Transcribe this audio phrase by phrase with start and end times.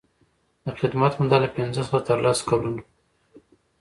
[0.63, 2.81] د خدمت موده له پنځه څخه تر لس کلونو.